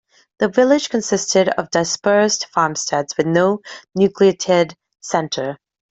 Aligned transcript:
The 0.39 0.49
village 0.49 0.89
consisted 0.89 1.49
of 1.49 1.69
dispersed 1.69 2.47
farmsteads, 2.47 3.15
with 3.17 3.27
no 3.27 3.59
nucleated 3.93 4.73
centre. 4.99 5.59